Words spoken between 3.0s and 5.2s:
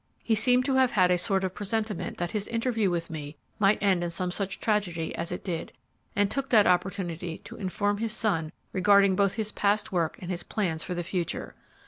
me might end in some such tragedy